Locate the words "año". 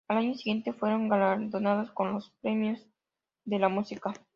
0.17-0.33